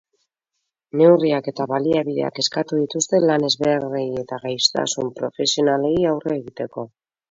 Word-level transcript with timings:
Neurriak 1.01 1.49
eta 1.51 1.67
baliabideak 1.73 2.41
eskatu 2.45 2.81
dituzte 2.81 3.21
lan-ezbeharrei 3.29 4.05
eta 4.25 4.43
gaixotasun 4.49 5.17
profesionalei 5.23 5.97
aurre 6.17 6.41
egiteko. 6.45 6.93